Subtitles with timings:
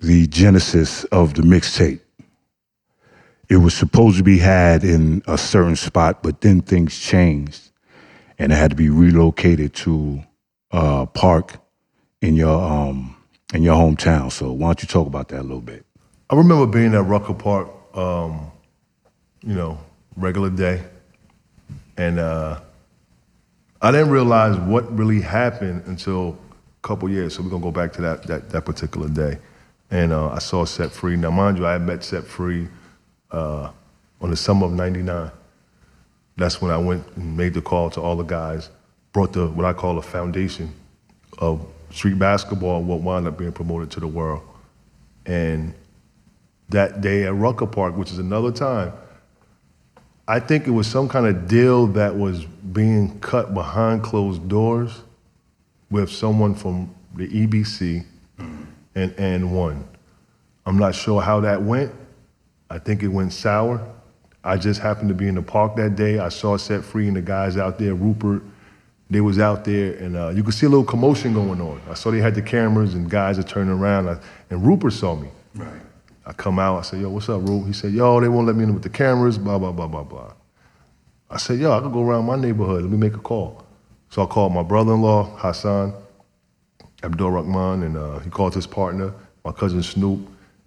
[0.00, 2.00] the genesis of the mixtape.
[3.48, 7.70] It was supposed to be had in a certain spot, but then things changed,
[8.38, 10.22] and it had to be relocated to
[10.70, 11.56] a park
[12.22, 13.16] in your um
[13.52, 14.30] in your hometown.
[14.30, 15.84] So why don't you talk about that a little bit?
[16.28, 18.52] I remember being at Rucker Park, um,
[19.42, 19.78] you know,
[20.16, 20.82] regular day,
[21.96, 22.60] and uh,
[23.82, 26.38] I didn't realize what really happened until
[26.82, 27.34] a couple years.
[27.34, 29.38] So we're gonna go back to that that, that particular day,
[29.90, 31.16] and uh, I saw Set Free.
[31.16, 32.68] Now, mind you, I met Set Free
[33.30, 33.70] uh,
[34.20, 35.30] on the summer of '99.
[36.36, 38.70] That's when I went and made the call to all the guys,
[39.12, 40.72] brought the what I call a foundation
[41.38, 44.42] of street basketball, what wound up being promoted to the world,
[45.26, 45.74] and
[46.68, 48.92] that day at Rucker Park, which is another time.
[50.28, 55.02] I think it was some kind of deal that was being cut behind closed doors
[55.90, 58.04] with someone from the EBC
[58.94, 59.82] and AND1.
[60.66, 61.92] I'm not sure how that went.
[62.68, 63.86] I think it went sour.
[64.42, 66.18] I just happened to be in the park that day.
[66.18, 68.42] I saw Set Free and the guys out there, Rupert.
[69.10, 71.80] They was out there, and uh, you could see a little commotion going on.
[71.90, 74.18] I saw they had the cameras and guys are turning around, I,
[74.50, 75.28] and Rupert saw me.
[75.54, 75.80] Right.
[76.24, 77.66] I come out, I said, yo, what's up, Rube?
[77.66, 80.04] He said, yo, they won't let me in with the cameras, blah, blah, blah, blah,
[80.04, 80.32] blah.
[81.28, 82.82] I said, yo, I could go around my neighborhood.
[82.82, 83.64] Let me make a call.
[84.10, 85.92] So I called my brother-in-law, Hassan
[87.02, 89.12] Abdul Rahman, and uh, he called his partner,
[89.44, 90.20] my cousin Snoop,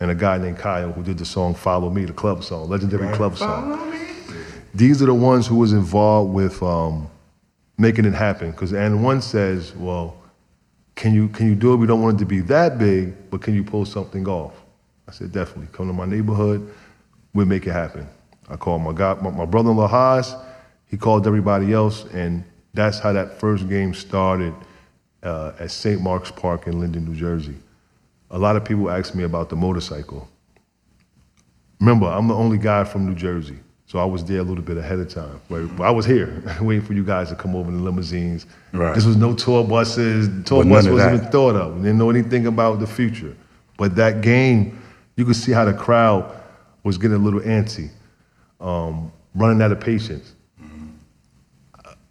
[0.00, 3.14] and a guy named Kyle who did the song Follow Me, the club song, legendary
[3.14, 3.92] club song.
[4.74, 7.08] These are the ones who was involved with um,
[7.78, 8.50] making it happen.
[8.50, 10.16] Because AND1 says, well,
[10.96, 11.76] can you can you do it?
[11.76, 14.54] We don't want it to be that big, but can you pull something off?
[15.08, 15.68] I said, definitely.
[15.72, 16.74] Come to my neighborhood,
[17.32, 18.08] we'll make it happen.
[18.48, 20.34] I called my guy, my, my brother-in-law Haas.
[20.86, 24.54] He called everybody else, and that's how that first game started
[25.26, 26.00] uh, at St.
[26.00, 27.56] Mark's Park in Linden, New Jersey.
[28.30, 30.28] A lot of people ask me about the motorcycle.
[31.80, 34.76] Remember, I'm the only guy from New Jersey, so I was there a little bit
[34.76, 35.40] ahead of time.
[35.50, 35.80] Right?
[35.80, 38.46] I was here waiting for you guys to come over in the limousines.
[38.72, 38.94] Right.
[38.94, 40.28] This was no tour buses.
[40.44, 41.76] Tour But bus wasn't even thought of.
[41.76, 43.36] We didn't know anything about the future.
[43.76, 44.80] But that game,
[45.16, 46.34] you could see how the crowd
[46.82, 47.90] was getting a little antsy,
[48.60, 50.32] um, running out of patience.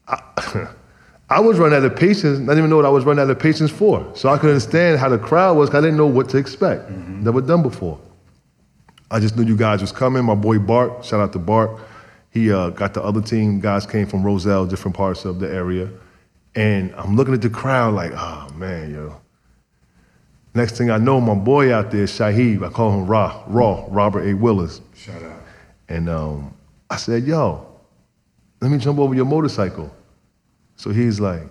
[0.07, 0.67] I,
[1.29, 3.29] I was running out of patience, I didn't even know what I was running out
[3.29, 4.11] of patience for.
[4.15, 6.89] So I could understand how the crowd was, I didn't know what to expect.
[6.91, 7.99] Never done before.
[9.09, 10.23] I just knew you guys was coming.
[10.23, 11.79] My boy Bart, shout out to Bart.
[12.29, 13.59] He uh, got the other team.
[13.59, 15.89] Guys came from Roselle, different parts of the area.
[16.53, 19.21] And I'm looking at the crowd like, oh man, yo.
[20.53, 24.27] Next thing I know, my boy out there, Shahib, I call him Raw, Raw, Robert
[24.27, 24.33] A.
[24.33, 24.79] Willis.
[24.95, 25.41] Shout out.
[25.89, 26.53] And um,
[26.89, 27.65] I said, yo,
[28.61, 29.93] let me jump over your motorcycle.
[30.75, 31.47] So he's like,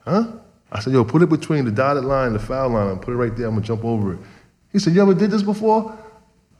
[0.00, 0.32] huh?
[0.72, 3.12] I said, yo, put it between the dotted line and the foul line and put
[3.12, 3.46] it right there.
[3.46, 4.18] I'm gonna jump over it.
[4.72, 5.98] He said, you ever did this before?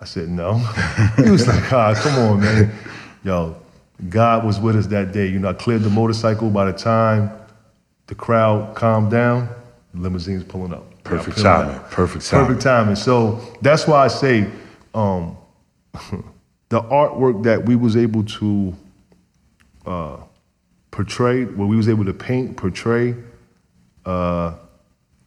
[0.00, 0.54] I said, no.
[1.16, 2.72] he was like, ah, come on, man.
[3.22, 3.56] Yo,
[4.08, 5.26] God was with us that day.
[5.26, 6.50] You know, I cleared the motorcycle.
[6.50, 7.30] By the time
[8.06, 9.48] the crowd calmed down,
[9.94, 11.04] the limousine's pulling up.
[11.04, 11.76] Perfect timing.
[11.76, 11.90] out.
[11.90, 12.46] Perfect timing.
[12.46, 12.96] Perfect timing.
[12.96, 14.50] So that's why I say
[14.94, 15.36] um,
[16.68, 18.74] the artwork that we was able to
[19.86, 20.16] uh,
[20.90, 23.14] portray, what we was able to paint, portray,
[24.04, 24.54] uh,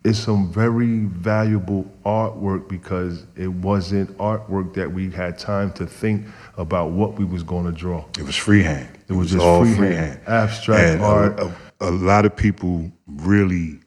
[0.04, 6.26] is some very valuable artwork because it wasn't artwork that we had time to think
[6.58, 8.04] about what we was going to draw.
[8.18, 8.90] It was freehand.
[9.08, 11.40] It was just all freehand, abstract and a- art.
[11.40, 13.80] A, a lot of people really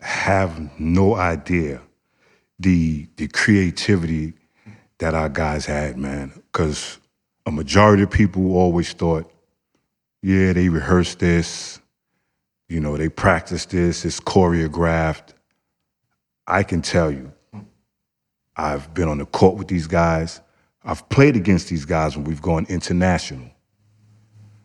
[0.00, 1.82] have no idea
[2.58, 4.34] the the creativity
[4.98, 6.32] that our guys had, man.
[6.52, 6.98] Because
[7.46, 9.30] a majority of people always thought,
[10.22, 11.80] yeah, they rehearsed this,
[12.68, 15.34] you know, they practiced this, it's choreographed.
[16.46, 17.32] I can tell you,
[18.56, 20.40] I've been on the court with these guys.
[20.84, 23.50] I've played against these guys when we've gone international.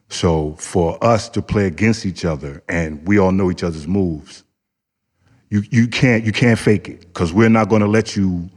[0.10, 4.44] So for us to play against each other and we all know each other's moves,
[5.50, 8.50] you you can't you can't fake it because we're not going to let you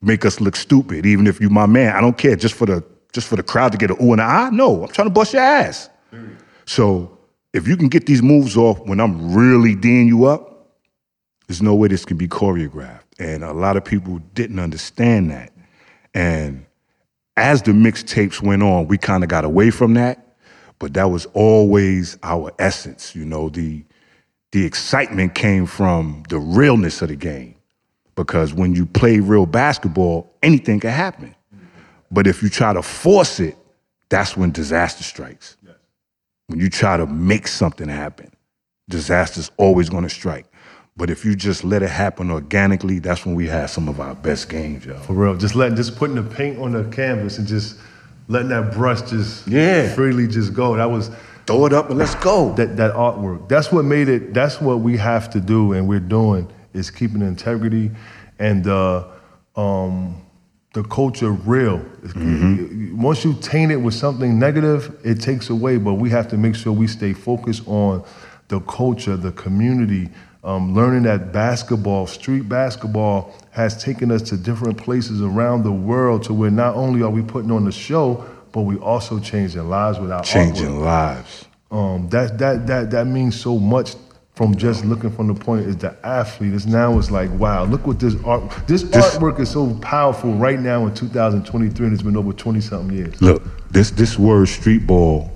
[0.00, 1.06] make us look stupid.
[1.06, 2.36] Even if you my man, I don't care.
[2.36, 4.50] Just for the just for the crowd to get a ooh and a ah.
[4.52, 5.88] No, I'm trying to bust your ass.
[6.64, 7.18] So
[7.52, 10.70] if you can get these moves off when I'm really D'ing you up,
[11.46, 13.00] there's no way this can be choreographed.
[13.18, 15.52] And a lot of people didn't understand that.
[16.14, 16.64] And
[17.36, 20.36] as the mixtapes went on, we kind of got away from that,
[20.78, 23.14] but that was always our essence.
[23.14, 23.84] You know, the
[24.52, 27.54] the excitement came from the realness of the game,
[28.16, 31.34] because when you play real basketball, anything can happen.
[32.10, 33.56] But if you try to force it,
[34.10, 35.56] that's when disaster strikes.
[36.52, 38.30] When you try to make something happen,
[38.90, 40.44] disaster's always going to strike.
[40.98, 44.14] But if you just let it happen organically, that's when we have some of our
[44.14, 44.98] best games, yo.
[44.98, 45.34] For real.
[45.34, 47.78] Just letting just putting the paint on the canvas and just
[48.28, 49.94] letting that brush just Yeah.
[49.94, 50.76] freely just go.
[50.76, 51.10] That was
[51.46, 52.52] Throw it up and let's go.
[52.56, 53.48] that that artwork.
[53.48, 54.34] That's what made it.
[54.34, 57.90] That's what we have to do, and we're doing is keeping integrity
[58.38, 59.04] and uh,
[59.56, 60.20] um,
[60.72, 61.84] the culture real.
[62.94, 65.76] Once you taint it with something negative, it takes away.
[65.76, 68.04] But we have to make sure we stay focused on
[68.48, 70.08] the culture, the community.
[70.44, 76.24] Um, learning that basketball, street basketball, has taken us to different places around the world
[76.24, 80.00] to where not only are we putting on the show, but we also changing lives
[80.00, 81.44] with our artwork Changing lives.
[81.70, 83.94] um, that that that that means so much
[84.34, 86.54] from just looking from the point is the athlete.
[86.54, 90.58] Is now it's like wow, look what this art this, artwork is so powerful right
[90.58, 93.20] now in 2023, and it's been over 20 something years.
[93.20, 95.30] Look, this this word street ball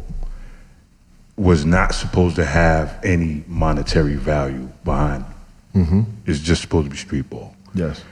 [1.36, 5.78] was not supposed to have any monetary value behind it.
[5.78, 6.02] Mm-hmm.
[6.24, 7.54] It's just supposed to be street ball.
[7.74, 8.02] Yes,